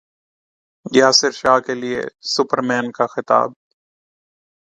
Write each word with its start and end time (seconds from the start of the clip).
یاسر 0.97 1.31
شاہ 1.31 1.59
کے 1.65 1.73
لیے 1.75 2.01
سپرمین 2.33 2.85
کا 2.91 3.05
خطاب 3.13 3.49